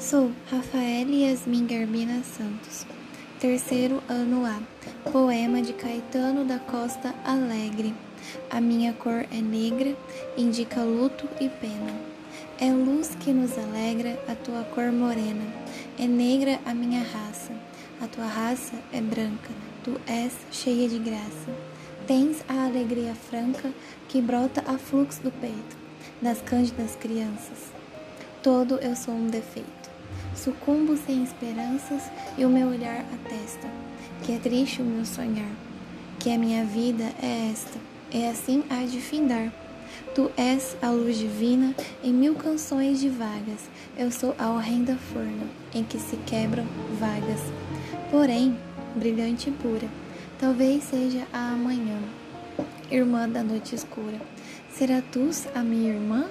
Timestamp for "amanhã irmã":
51.52-53.28